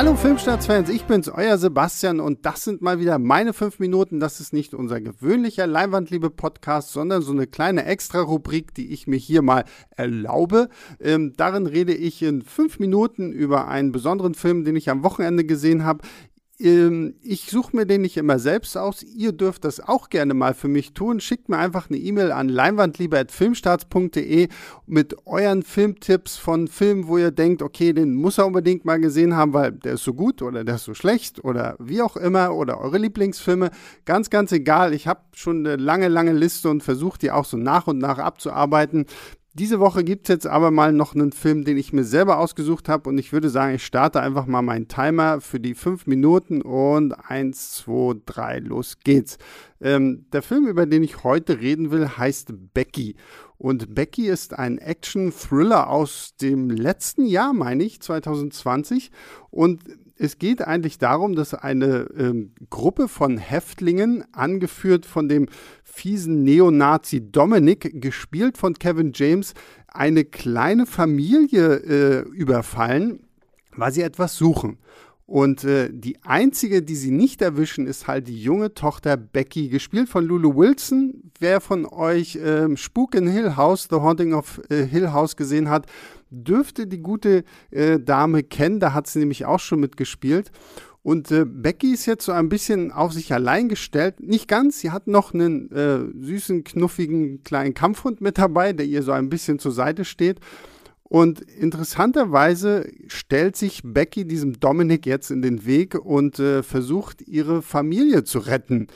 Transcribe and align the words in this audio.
Hallo 0.00 0.16
Filmstarts-Fans, 0.16 0.88
ich 0.88 1.04
bin's, 1.04 1.28
euer 1.28 1.58
Sebastian 1.58 2.20
und 2.20 2.46
das 2.46 2.64
sind 2.64 2.80
mal 2.80 3.00
wieder 3.00 3.18
meine 3.18 3.52
fünf 3.52 3.80
Minuten. 3.80 4.18
Das 4.18 4.40
ist 4.40 4.54
nicht 4.54 4.72
unser 4.72 4.98
gewöhnlicher 4.98 5.66
Leinwandliebe-Podcast, 5.66 6.90
sondern 6.90 7.20
so 7.20 7.32
eine 7.32 7.46
kleine 7.46 7.84
Extra-Rubrik, 7.84 8.72
die 8.72 8.94
ich 8.94 9.06
mir 9.06 9.18
hier 9.18 9.42
mal 9.42 9.66
erlaube. 9.94 10.70
Ähm, 11.00 11.34
darin 11.36 11.66
rede 11.66 11.92
ich 11.92 12.22
in 12.22 12.40
fünf 12.40 12.78
Minuten 12.78 13.30
über 13.30 13.68
einen 13.68 13.92
besonderen 13.92 14.32
Film, 14.32 14.64
den 14.64 14.74
ich 14.74 14.88
am 14.88 15.04
Wochenende 15.04 15.44
gesehen 15.44 15.84
habe. 15.84 16.00
Ähm, 16.60 17.14
ich 17.22 17.50
suche 17.50 17.74
mir 17.74 17.86
den 17.86 18.02
nicht 18.02 18.16
immer 18.16 18.38
selbst 18.38 18.76
aus. 18.76 19.02
Ihr 19.02 19.32
dürft 19.32 19.64
das 19.64 19.80
auch 19.80 20.10
gerne 20.10 20.34
mal 20.34 20.54
für 20.54 20.68
mich 20.68 20.92
tun. 20.92 21.20
Schickt 21.20 21.48
mir 21.48 21.58
einfach 21.58 21.88
eine 21.88 21.98
E-Mail 21.98 22.32
an 22.32 22.48
leinwandliebe.filmstarts.de 22.48 24.48
mit 24.86 25.26
euren 25.26 25.62
Filmtipps 25.62 26.36
von 26.36 26.68
Filmen, 26.68 27.08
wo 27.08 27.18
ihr 27.18 27.30
denkt, 27.30 27.62
okay, 27.62 27.92
den 27.92 28.14
muss 28.14 28.38
er 28.38 28.46
unbedingt 28.46 28.84
mal 28.84 29.00
gesehen 29.00 29.36
haben, 29.36 29.54
weil 29.54 29.72
der 29.72 29.94
ist 29.94 30.04
so 30.04 30.12
gut 30.12 30.42
oder 30.42 30.64
der 30.64 30.74
ist 30.74 30.84
so 30.84 30.94
schlecht 30.94 31.42
oder 31.44 31.76
wie 31.78 32.02
auch 32.02 32.16
immer 32.16 32.54
oder 32.54 32.80
eure 32.80 32.98
Lieblingsfilme. 32.98 33.70
Ganz, 34.04 34.28
ganz 34.28 34.52
egal. 34.52 34.92
Ich 34.92 35.06
habe 35.06 35.20
schon 35.32 35.66
eine 35.66 35.76
lange, 35.76 36.08
lange 36.08 36.32
Liste 36.32 36.68
und 36.68 36.82
versuche 36.82 37.18
die 37.18 37.30
auch 37.30 37.46
so 37.46 37.56
nach 37.56 37.86
und 37.86 37.98
nach 37.98 38.18
abzuarbeiten. 38.18 39.06
Diese 39.60 39.78
Woche 39.78 40.04
gibt 40.04 40.26
es 40.26 40.32
jetzt 40.32 40.46
aber 40.46 40.70
mal 40.70 40.90
noch 40.90 41.14
einen 41.14 41.32
Film, 41.32 41.64
den 41.64 41.76
ich 41.76 41.92
mir 41.92 42.04
selber 42.04 42.38
ausgesucht 42.38 42.88
habe 42.88 43.10
und 43.10 43.18
ich 43.18 43.34
würde 43.34 43.50
sagen, 43.50 43.74
ich 43.74 43.84
starte 43.84 44.22
einfach 44.22 44.46
mal 44.46 44.62
meinen 44.62 44.88
Timer 44.88 45.42
für 45.42 45.60
die 45.60 45.74
fünf 45.74 46.06
Minuten 46.06 46.62
und 46.62 47.12
eins, 47.12 47.72
zwei, 47.72 48.14
drei, 48.24 48.60
los 48.60 49.00
geht's. 49.04 49.36
Ähm, 49.82 50.24
der 50.32 50.40
Film, 50.40 50.66
über 50.66 50.86
den 50.86 51.02
ich 51.02 51.24
heute 51.24 51.60
reden 51.60 51.90
will, 51.90 52.08
heißt 52.08 52.54
Becky. 52.72 53.16
Und 53.58 53.94
Becky 53.94 54.28
ist 54.28 54.58
ein 54.58 54.78
Action-Thriller 54.78 55.90
aus 55.90 56.36
dem 56.40 56.70
letzten 56.70 57.26
Jahr, 57.26 57.52
meine 57.52 57.84
ich, 57.84 58.00
2020. 58.00 59.10
Und 59.50 59.82
es 60.22 60.36
geht 60.38 60.60
eigentlich 60.60 60.98
darum, 60.98 61.34
dass 61.34 61.54
eine 61.54 62.06
ähm, 62.14 62.52
Gruppe 62.68 63.08
von 63.08 63.38
Häftlingen, 63.38 64.22
angeführt 64.32 65.06
von 65.06 65.30
dem 65.30 65.46
fiesen 65.82 66.44
Neonazi 66.44 67.32
Dominic, 67.32 68.02
gespielt 68.02 68.58
von 68.58 68.74
Kevin 68.74 69.12
James, 69.14 69.54
eine 69.88 70.26
kleine 70.26 70.84
Familie 70.84 71.76
äh, 71.76 72.28
überfallen, 72.28 73.28
weil 73.74 73.92
sie 73.92 74.02
etwas 74.02 74.36
suchen. 74.36 74.76
Und 75.30 75.62
äh, 75.62 75.90
die 75.92 76.20
einzige, 76.24 76.82
die 76.82 76.96
sie 76.96 77.12
nicht 77.12 77.40
erwischen, 77.40 77.86
ist 77.86 78.08
halt 78.08 78.26
die 78.26 78.42
junge 78.42 78.74
Tochter 78.74 79.16
Becky, 79.16 79.68
gespielt 79.68 80.08
von 80.08 80.24
Lulu 80.24 80.56
Wilson. 80.56 81.30
Wer 81.38 81.60
von 81.60 81.86
euch 81.86 82.34
äh, 82.34 82.76
Spuk 82.76 83.14
in 83.14 83.28
Hill 83.28 83.54
House, 83.54 83.86
The 83.88 83.98
Haunting 83.98 84.34
of 84.34 84.60
äh, 84.70 84.84
Hill 84.84 85.12
House 85.12 85.36
gesehen 85.36 85.68
hat, 85.68 85.86
dürfte 86.30 86.88
die 86.88 86.98
gute 86.98 87.44
äh, 87.70 88.00
Dame 88.00 88.42
kennen. 88.42 88.80
Da 88.80 88.92
hat 88.92 89.06
sie 89.06 89.20
nämlich 89.20 89.46
auch 89.46 89.60
schon 89.60 89.78
mitgespielt. 89.78 90.50
Und 91.04 91.30
äh, 91.30 91.44
Becky 91.44 91.92
ist 91.92 92.06
jetzt 92.06 92.24
so 92.24 92.32
ein 92.32 92.48
bisschen 92.48 92.90
auf 92.90 93.12
sich 93.12 93.32
allein 93.32 93.68
gestellt. 93.68 94.18
Nicht 94.18 94.48
ganz, 94.48 94.80
sie 94.80 94.90
hat 94.90 95.06
noch 95.06 95.32
einen 95.32 95.70
äh, 95.70 96.00
süßen, 96.26 96.64
knuffigen 96.64 97.44
kleinen 97.44 97.74
Kampfhund 97.74 98.20
mit 98.20 98.36
dabei, 98.36 98.72
der 98.72 98.86
ihr 98.86 99.04
so 99.04 99.12
ein 99.12 99.28
bisschen 99.28 99.60
zur 99.60 99.70
Seite 99.70 100.04
steht. 100.04 100.40
Und 101.10 101.40
interessanterweise 101.40 102.88
stellt 103.08 103.56
sich 103.56 103.80
Becky 103.82 104.24
diesem 104.24 104.60
Dominik 104.60 105.06
jetzt 105.06 105.32
in 105.32 105.42
den 105.42 105.66
Weg 105.66 105.96
und 105.96 106.38
äh, 106.38 106.62
versucht, 106.62 107.20
ihre 107.26 107.62
Familie 107.62 108.22
zu 108.22 108.38
retten. 108.38 108.86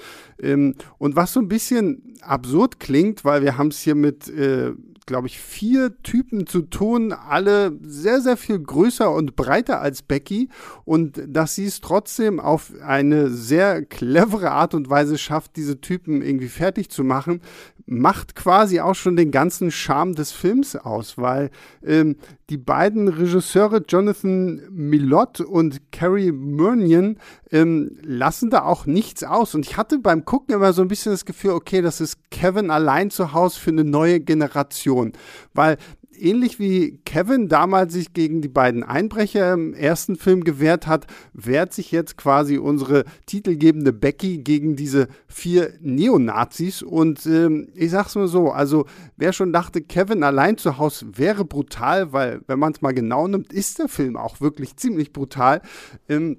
Ähm, 0.41 0.76
und 0.98 1.16
was 1.16 1.32
so 1.32 1.41
ein 1.41 1.48
bisschen 1.48 2.14
absurd 2.20 2.78
klingt, 2.78 3.25
weil 3.25 3.42
wir 3.42 3.58
haben 3.58 3.66
es 3.66 3.80
hier 3.80 3.97
mit 3.97 4.28
äh, 4.28 4.75
glaube 5.06 5.26
ich, 5.26 5.38
vier 5.38 6.00
Typen 6.02 6.47
zu 6.47 6.62
tun, 6.62 7.12
alle 7.12 7.78
sehr, 7.82 8.20
sehr 8.20 8.36
viel 8.36 8.58
größer 8.58 9.12
und 9.12 9.36
breiter 9.36 9.81
als 9.81 10.02
Becky 10.02 10.48
und 10.84 11.22
dass 11.26 11.54
sie 11.54 11.66
es 11.66 11.81
trotzdem 11.81 12.41
auf 12.41 12.72
eine 12.82 13.28
sehr 13.28 13.84
clevere 13.84 14.50
Art 14.50 14.75
und 14.75 14.88
Weise 14.88 15.19
schafft, 15.19 15.56
diese 15.56 15.81
Typen 15.81 16.22
irgendwie 16.22 16.48
fertig 16.48 16.88
zu 16.88 17.04
machen, 17.04 17.41
macht 17.86 18.34
quasi 18.34 18.80
auch 18.80 18.94
schon 18.94 19.16
den 19.16 19.30
ganzen 19.30 19.70
Charme 19.70 20.14
des 20.14 20.32
Films 20.32 20.76
aus, 20.76 21.18
weil 21.18 21.50
ähm, 21.84 22.16
die 22.50 22.56
beiden 22.56 23.08
Regisseure 23.08 23.82
Jonathan 23.86 24.62
Millot 24.70 25.40
und 25.40 25.92
Carrie 25.92 26.32
Murnion 26.32 27.18
ähm, 27.50 27.96
lassen 28.02 28.50
da 28.50 28.62
auch 28.62 28.86
nichts 28.86 29.24
aus. 29.24 29.54
Und 29.54 29.66
ich 29.66 29.76
hatte 29.76 29.98
beim 29.98 30.24
Gucken 30.24 30.54
immer 30.54 30.72
so 30.72 30.82
ein 30.82 30.88
bisschen 30.88 31.12
das 31.12 31.24
Gefühl, 31.24 31.52
okay, 31.52 31.82
das 31.82 32.00
ist 32.00 32.30
Kevin 32.30 32.70
allein 32.70 33.10
zu 33.10 33.32
Hause 33.32 33.60
für 33.60 33.70
eine 33.70 33.84
neue 33.84 34.20
Generation. 34.20 35.12
Weil 35.52 35.76
ähnlich 36.24 36.58
wie 36.58 36.98
Kevin 37.04 37.48
damals 37.48 37.92
sich 37.92 38.12
gegen 38.12 38.40
die 38.40 38.48
beiden 38.48 38.82
Einbrecher 38.82 39.52
im 39.52 39.74
ersten 39.74 40.16
Film 40.16 40.42
gewehrt 40.42 40.86
hat, 40.86 41.06
wehrt 41.32 41.72
sich 41.72 41.92
jetzt 41.92 42.16
quasi 42.16 42.58
unsere 42.58 43.04
titelgebende 43.26 43.92
Becky 43.92 44.38
gegen 44.38 44.74
diese 44.74 45.08
vier 45.28 45.74
Neonazis. 45.80 46.82
Und 46.82 47.26
ähm, 47.26 47.68
ich 47.74 47.90
sag's 47.90 48.14
mal 48.14 48.26
so, 48.26 48.50
also 48.50 48.86
wer 49.16 49.32
schon 49.32 49.52
dachte, 49.52 49.82
Kevin 49.82 50.22
allein 50.22 50.56
zu 50.56 50.78
Hause 50.78 51.06
wäre 51.16 51.44
brutal, 51.44 52.12
weil 52.12 52.40
wenn 52.46 52.58
man 52.58 52.72
es 52.72 52.82
mal 52.82 52.94
genau 52.94 53.28
nimmt, 53.28 53.52
ist 53.52 53.78
der 53.78 53.88
Film 53.88 54.16
auch 54.16 54.40
wirklich 54.40 54.76
ziemlich 54.76 55.12
brutal. 55.12 55.60
Ähm, 56.08 56.38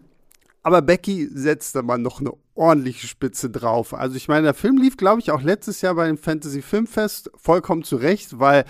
aber 0.63 0.81
Becky 0.81 1.29
setzt 1.31 1.75
da 1.75 1.83
mal 1.83 1.99
noch 1.99 2.19
eine 2.19 2.31
ordentliche 2.55 3.05
Spitze 3.05 3.51
drauf. 3.51 3.93
Also 3.93 4.15
ich 4.15 4.27
meine, 4.27 4.45
der 4.45 4.53
Film 4.55 4.77
lief, 4.77 4.97
glaube 4.97 5.19
ich, 5.19 5.29
auch 5.29 5.43
letztes 5.43 5.81
Jahr 5.81 5.93
bei 5.93 6.07
dem 6.07 6.17
Fantasy 6.17 6.63
Filmfest 6.63 7.29
vollkommen 7.35 7.83
zurecht, 7.83 8.39
weil 8.39 8.65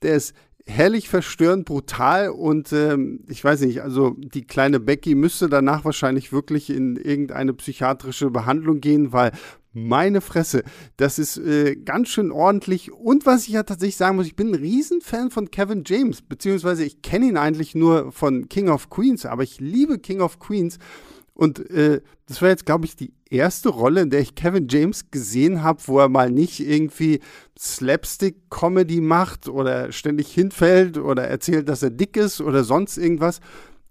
der 0.00 0.14
ist 0.14 0.34
herrlich 0.66 1.08
verstörend, 1.08 1.66
brutal 1.66 2.30
und 2.30 2.72
ähm, 2.72 3.20
ich 3.28 3.44
weiß 3.44 3.60
nicht, 3.60 3.82
also 3.82 4.16
die 4.18 4.46
kleine 4.46 4.80
Becky 4.80 5.14
müsste 5.14 5.48
danach 5.48 5.84
wahrscheinlich 5.84 6.32
wirklich 6.32 6.70
in 6.70 6.96
irgendeine 6.96 7.52
psychiatrische 7.52 8.30
Behandlung 8.30 8.80
gehen, 8.80 9.12
weil 9.12 9.32
meine 9.74 10.20
Fresse, 10.20 10.62
das 10.96 11.18
ist 11.18 11.36
äh, 11.36 11.76
ganz 11.76 12.08
schön 12.08 12.30
ordentlich. 12.30 12.92
Und 12.92 13.26
was 13.26 13.42
ich 13.42 13.54
ja 13.54 13.64
tatsächlich 13.64 13.96
sagen 13.96 14.16
muss, 14.16 14.26
ich 14.26 14.36
bin 14.36 14.48
ein 14.48 14.54
Riesenfan 14.54 15.30
von 15.30 15.50
Kevin 15.50 15.82
James, 15.84 16.22
beziehungsweise 16.22 16.84
ich 16.84 17.02
kenne 17.02 17.26
ihn 17.26 17.36
eigentlich 17.36 17.74
nur 17.74 18.12
von 18.12 18.48
King 18.48 18.68
of 18.68 18.88
Queens, 18.88 19.26
aber 19.26 19.42
ich 19.42 19.60
liebe 19.60 19.98
King 19.98 20.20
of 20.20 20.38
Queens. 20.38 20.78
Und 21.34 21.68
äh, 21.70 22.00
das 22.26 22.40
war 22.40 22.48
jetzt, 22.48 22.64
glaube 22.64 22.84
ich, 22.86 22.96
die 22.96 23.12
erste 23.28 23.68
Rolle, 23.68 24.02
in 24.02 24.10
der 24.10 24.20
ich 24.20 24.34
Kevin 24.34 24.68
James 24.68 25.10
gesehen 25.10 25.62
habe, 25.62 25.82
wo 25.86 25.98
er 25.98 26.08
mal 26.08 26.30
nicht 26.30 26.60
irgendwie 26.60 27.20
Slapstick-Comedy 27.58 29.00
macht 29.00 29.48
oder 29.48 29.90
ständig 29.92 30.32
hinfällt 30.32 30.96
oder 30.96 31.24
erzählt, 31.24 31.68
dass 31.68 31.82
er 31.82 31.90
dick 31.90 32.16
ist 32.16 32.40
oder 32.40 32.62
sonst 32.62 32.96
irgendwas. 32.96 33.40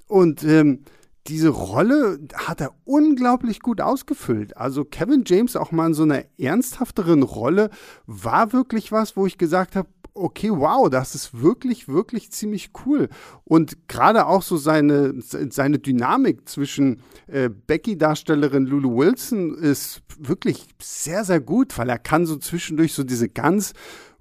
Und 0.08 0.44
ähm, 0.44 0.84
diese 1.28 1.50
Rolle 1.50 2.20
hat 2.34 2.62
er 2.62 2.74
unglaublich 2.86 3.62
gut 3.62 3.82
ausgefüllt. 3.82 4.58
Also 4.58 4.84
Kevin 4.84 5.24
James 5.26 5.56
auch 5.56 5.72
mal 5.72 5.88
in 5.88 5.94
so 5.94 6.04
einer 6.04 6.24
ernsthafteren 6.38 7.24
Rolle 7.24 7.70
war 8.06 8.52
wirklich 8.52 8.92
was, 8.92 9.16
wo 9.16 9.26
ich 9.26 9.38
gesagt 9.38 9.76
habe, 9.76 9.88
okay, 10.14 10.50
wow, 10.52 10.90
das 10.90 11.16
ist 11.16 11.42
wirklich, 11.42 11.88
wirklich 11.88 12.32
ziemlich 12.32 12.72
cool. 12.86 13.10
Und 13.44 13.88
gerade 13.88 14.28
auch 14.28 14.42
so 14.42 14.58
seine, 14.58 15.16
seine 15.22 15.80
Dynamik 15.80 16.48
zwischen 16.48 17.02
äh, 17.28 17.50
Becky-Darstellerin 17.50 18.66
Lulu 18.66 18.98
Wilson 18.98 19.56
ist 19.56 20.02
wirklich 20.18 20.68
sehr, 20.82 21.24
sehr 21.24 21.40
gut, 21.40 21.78
weil 21.78 21.90
er 21.90 22.00
kann 22.00 22.26
so 22.26 22.38
zwischendurch 22.38 22.94
so 22.94 23.04
diese 23.04 23.30
ganz 23.30 23.74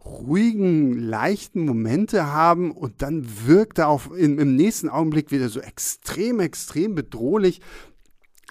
ruhigen, 0.04 0.98
leichten 0.98 1.64
Momente 1.64 2.26
haben 2.26 2.72
und 2.72 3.02
dann 3.02 3.24
wirkt 3.46 3.78
er 3.78 3.88
auf, 3.88 4.10
im, 4.16 4.38
im 4.38 4.56
nächsten 4.56 4.88
Augenblick 4.88 5.30
wieder 5.30 5.48
so 5.48 5.60
extrem, 5.60 6.40
extrem 6.40 6.94
bedrohlich 6.94 7.60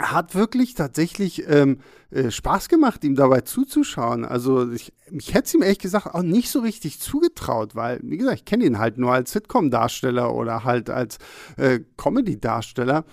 hat 0.02 0.36
wirklich 0.36 0.74
tatsächlich 0.74 1.48
ähm, 1.48 1.80
äh, 2.12 2.32
Spaß 2.32 2.70
gemacht, 2.70 3.04
ihm 3.04 3.16
dabei 3.16 3.42
zuzuschauen. 3.42 4.26
Also 4.26 4.72
ich, 4.72 4.94
ich 5.12 5.34
hätte 5.34 5.46
es 5.46 5.54
ihm 5.54 5.62
ehrlich 5.62 5.80
gesagt 5.80 6.08
auch 6.08 6.24
nicht 6.24 6.50
so 6.50 6.60
richtig 6.60 7.00
zugetraut, 7.00 7.76
weil, 7.76 8.00
wie 8.04 8.18
gesagt, 8.18 8.40
ich 8.40 8.46
kenne 8.46 8.66
ihn 8.66 8.80
halt 8.80 8.98
nur 8.98 9.14
als 9.14 9.32
Sitcom-Darsteller 9.32 10.34
oder 10.34 10.64
halt 10.64 10.90
als 10.90 11.18
äh, 11.58 11.80
Comedy-Darsteller. 11.98 13.06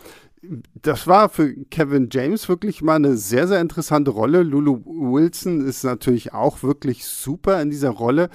das 0.82 1.06
war 1.06 1.28
für 1.28 1.52
Kevin 1.66 2.08
James 2.10 2.48
wirklich 2.48 2.82
mal 2.82 2.96
eine 2.96 3.16
sehr, 3.16 3.48
sehr 3.48 3.60
interessante 3.60 4.10
Rolle. 4.10 4.42
Lulu 4.42 4.82
Wilson 4.84 5.66
ist 5.66 5.84
natürlich 5.84 6.32
auch 6.32 6.62
wirklich 6.62 7.04
super 7.04 7.60
in 7.60 7.70
dieser 7.70 7.90
Rolle. 7.90 8.30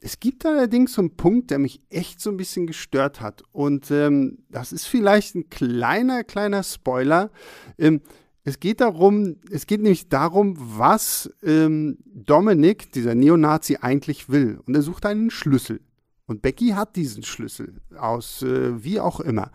Es 0.00 0.18
gibt 0.18 0.46
allerdings 0.46 0.94
so 0.94 1.02
einen 1.02 1.16
Punkt, 1.16 1.50
der 1.50 1.58
mich 1.58 1.82
echt 1.90 2.20
so 2.20 2.30
ein 2.30 2.38
bisschen 2.38 2.66
gestört 2.66 3.20
hat. 3.20 3.42
Und 3.52 3.90
ähm, 3.90 4.38
das 4.48 4.72
ist 4.72 4.86
vielleicht 4.86 5.34
ein 5.34 5.50
kleiner, 5.50 6.24
kleiner 6.24 6.62
Spoiler. 6.62 7.30
Ähm, 7.78 8.00
es 8.42 8.58
geht 8.58 8.80
darum, 8.80 9.36
es 9.50 9.66
geht 9.66 9.82
nämlich 9.82 10.08
darum, 10.08 10.56
was 10.58 11.30
ähm, 11.42 11.98
Dominic, 12.06 12.92
dieser 12.92 13.14
Neonazi, 13.14 13.76
eigentlich 13.80 14.30
will. 14.30 14.58
Und 14.66 14.74
er 14.74 14.82
sucht 14.82 15.04
einen 15.04 15.30
Schlüssel. 15.30 15.80
Und 16.24 16.40
Becky 16.40 16.68
hat 16.68 16.96
diesen 16.96 17.22
Schlüssel 17.22 17.82
aus 17.98 18.42
äh, 18.42 18.82
wie 18.82 19.00
auch 19.00 19.20
immer 19.20 19.50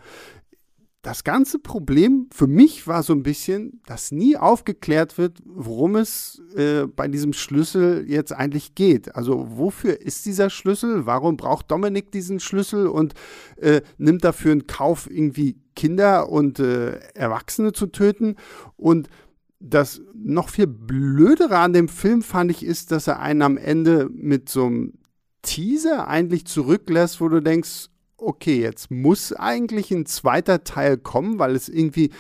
das 1.06 1.24
ganze 1.24 1.60
Problem 1.60 2.28
für 2.31 2.48
mich 2.48 2.88
war 2.88 3.04
so 3.04 3.13
ein 3.13 3.22
bisschen, 3.22 3.80
dass 3.86 4.12
nie 4.12 4.38
aufgeklärt 4.38 5.19
wird, 5.19 5.38
worum 5.46 5.96
es 5.98 6.42
äh, 6.56 6.88
bei 6.88 7.07
diesem 7.07 7.31
Schlüssel 7.31 8.06
jetzt 8.10 8.34
eigentlich 8.34 8.74
geht. 8.74 9.16
Also 9.16 9.46
wofür 9.56 10.02
ist 10.02 10.25
dieser 10.25 10.50
Schlüssel? 10.50 11.06
Warum 11.06 11.38
braucht 11.38 11.69
Dominik 11.69 12.12
diesen 12.12 12.40
Schlüssel 12.40 12.88
und 12.88 13.13
äh, 13.57 13.81
nimmt 14.00 14.24
dafür 14.24 14.52
in 14.52 14.66
Kauf, 14.66 15.07
irgendwie 15.07 15.62
Kinder 15.75 16.30
und 16.30 16.57
äh, 16.57 16.98
Erwachsene 17.13 17.72
zu 17.72 17.86
töten? 17.86 18.36
Und 18.75 19.08
das 19.60 20.01
noch 20.16 20.50
viel 20.50 20.68
blödere 20.68 21.60
an 21.60 21.74
dem 21.74 21.88
Film 21.88 22.24
fand 22.24 22.50
ich 22.50 22.66
ist, 22.66 22.92
dass 22.92 23.06
er 23.06 23.19
einen 23.19 23.44
am 23.44 23.58
Ende 23.58 24.10
mit 24.12 24.50
so 24.50 24.66
einem 24.66 24.94
Teaser 25.44 26.08
eigentlich 26.08 26.48
zurücklässt, 26.48 27.22
wo 27.22 27.30
du 27.30 27.44
denkst, 27.44 27.90
okay, 28.18 28.62
jetzt 28.62 28.92
muss 28.92 29.34
eigentlich 29.34 29.92
ein 29.92 30.06
zweiter 30.06 30.64
Teil 30.64 30.98
kommen, 30.98 31.40
weil 31.40 31.56
es 31.56 31.70
irgendwie 31.70 32.12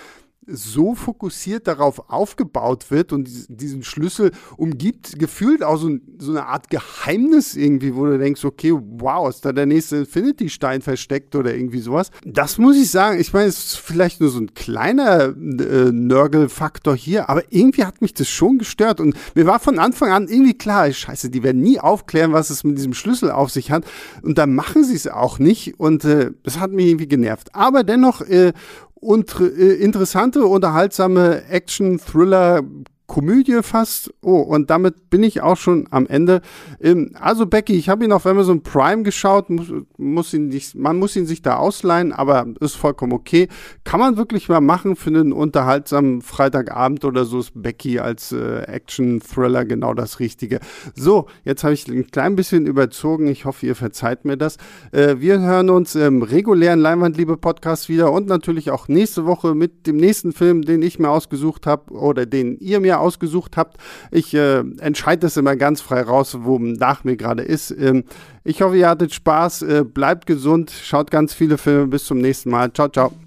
so 0.47 0.95
fokussiert 0.95 1.67
darauf 1.67 2.09
aufgebaut 2.09 2.91
wird 2.91 3.13
und 3.13 3.29
diesen 3.49 3.83
Schlüssel 3.83 4.31
umgibt, 4.57 5.17
gefühlt 5.17 5.63
auch 5.63 5.77
so, 5.77 5.89
so, 6.19 6.31
eine 6.31 6.45
Art 6.45 6.69
Geheimnis 6.69 7.55
irgendwie, 7.55 7.95
wo 7.95 8.05
du 8.05 8.17
denkst, 8.17 8.45
okay, 8.45 8.73
wow, 8.73 9.29
ist 9.29 9.45
da 9.45 9.53
der 9.53 9.65
nächste 9.65 9.97
Infinity-Stein 9.97 10.81
versteckt 10.81 11.35
oder 11.35 11.55
irgendwie 11.55 11.79
sowas. 11.79 12.11
Das 12.23 12.57
muss 12.57 12.75
ich 12.77 12.91
sagen, 12.91 13.19
ich 13.19 13.33
meine, 13.33 13.47
es 13.47 13.57
ist 13.57 13.77
vielleicht 13.77 14.21
nur 14.21 14.29
so 14.29 14.39
ein 14.39 14.53
kleiner 14.53 15.29
äh, 15.29 15.91
Nörgel-Faktor 15.91 16.95
hier, 16.95 17.29
aber 17.29 17.43
irgendwie 17.49 17.85
hat 17.85 18.01
mich 18.01 18.13
das 18.13 18.29
schon 18.29 18.57
gestört 18.57 18.99
und 18.99 19.15
mir 19.33 19.45
war 19.45 19.59
von 19.59 19.79
Anfang 19.79 20.11
an 20.11 20.27
irgendwie 20.27 20.57
klar, 20.57 20.91
scheiße, 20.91 21.29
die 21.29 21.43
werden 21.43 21.61
nie 21.61 21.79
aufklären, 21.79 22.33
was 22.33 22.49
es 22.49 22.63
mit 22.63 22.77
diesem 22.77 22.93
Schlüssel 22.93 23.31
auf 23.31 23.49
sich 23.49 23.71
hat 23.71 23.85
und 24.21 24.37
da 24.37 24.45
machen 24.45 24.83
sie 24.83 24.95
es 24.95 25.07
auch 25.07 25.39
nicht 25.39 25.79
und 25.79 26.05
äh, 26.05 26.31
das 26.43 26.59
hat 26.59 26.71
mich 26.71 26.87
irgendwie 26.87 27.07
genervt. 27.07 27.53
Aber 27.53 27.83
dennoch, 27.83 28.21
äh, 28.21 28.53
und 29.05 29.39
äh, 29.39 29.73
interessante, 29.75 30.45
unterhaltsame 30.45 31.43
Action-Thriller 31.49 32.63
Komödie 33.15 33.61
fast. 33.61 34.13
Oh, 34.21 34.41
und 34.41 34.69
damit 34.69 35.09
bin 35.09 35.23
ich 35.23 35.41
auch 35.41 35.55
schon 35.55 35.87
am 35.89 36.05
Ende. 36.05 36.41
Ähm, 36.81 37.11
also 37.17 37.45
Becky, 37.45 37.71
ich 37.71 37.87
habe 37.87 38.03
ihn 38.03 38.11
auf 38.11 38.25
Amazon 38.25 38.61
Prime 38.61 39.03
geschaut, 39.03 39.49
muss, 39.49 39.71
muss 39.95 40.33
ihn 40.33 40.49
nicht, 40.49 40.75
man 40.75 40.99
muss 40.99 41.15
ihn 41.15 41.25
sich 41.25 41.41
da 41.41 41.55
ausleihen, 41.55 42.11
aber 42.11 42.45
ist 42.59 42.75
vollkommen 42.75 43.13
okay. 43.13 43.47
Kann 43.85 44.01
man 44.01 44.17
wirklich 44.17 44.49
mal 44.49 44.59
machen 44.59 44.97
für 44.97 45.11
einen 45.11 45.31
unterhaltsamen 45.31 46.21
Freitagabend 46.23 47.05
oder 47.05 47.23
so 47.23 47.39
ist 47.39 47.53
Becky 47.55 47.99
als 47.99 48.33
äh, 48.33 48.63
Action-Thriller 48.63 49.63
genau 49.63 49.93
das 49.93 50.19
Richtige. 50.19 50.59
So, 50.93 51.27
jetzt 51.45 51.63
habe 51.63 51.73
ich 51.73 51.87
ein 51.87 52.07
klein 52.07 52.35
bisschen 52.35 52.65
überzogen. 52.65 53.27
Ich 53.27 53.45
hoffe, 53.45 53.65
ihr 53.65 53.75
verzeiht 53.75 54.25
mir 54.25 54.35
das. 54.35 54.57
Äh, 54.91 55.15
wir 55.19 55.39
hören 55.39 55.69
uns 55.69 55.95
im 55.95 56.21
regulären 56.21 56.81
Leinwandliebe-Podcast 56.81 57.87
wieder 57.87 58.11
und 58.11 58.27
natürlich 58.27 58.71
auch 58.71 58.89
nächste 58.89 59.25
Woche 59.25 59.55
mit 59.55 59.87
dem 59.87 59.95
nächsten 59.95 60.33
Film, 60.33 60.63
den 60.63 60.81
ich 60.81 60.99
mir 60.99 61.11
ausgesucht 61.11 61.65
habe 61.65 61.93
oder 61.93 62.25
den 62.25 62.57
ihr 62.57 62.81
mir 62.81 63.04
ausgesucht 63.05 63.57
habt. 63.57 63.77
Ich 64.11 64.33
äh, 64.33 64.59
entscheide 64.79 65.21
das 65.21 65.37
immer 65.37 65.55
ganz 65.55 65.81
frei 65.81 66.01
raus, 66.01 66.37
wo 66.41 66.57
nach 66.59 67.03
mir 67.03 67.15
gerade 67.15 67.43
ist. 67.43 67.71
Ähm, 67.71 68.03
ich 68.43 68.61
hoffe, 68.61 68.77
ihr 68.77 68.89
hattet 68.89 69.13
Spaß. 69.13 69.61
Äh, 69.61 69.83
bleibt 69.83 70.25
gesund, 70.25 70.71
schaut 70.71 71.11
ganz 71.11 71.33
viele 71.33 71.57
Filme. 71.57 71.87
Bis 71.87 72.05
zum 72.05 72.19
nächsten 72.19 72.49
Mal. 72.49 72.73
Ciao, 72.73 72.89
ciao. 72.89 73.24